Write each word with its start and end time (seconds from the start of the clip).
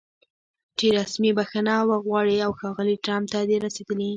چې 0.77 0.87
رسمي 0.99 1.31
بښنه 1.37 1.75
وغواړي 1.89 2.37
او 2.45 2.51
ښاغلي 2.59 2.95
ټرمپ 3.05 3.25
ته 3.31 3.39
د 3.49 3.51
رسېدلي 3.65 4.09